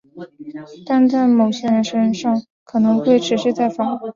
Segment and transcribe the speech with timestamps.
[0.87, 3.99] 但在某些人身上可能会持续再发。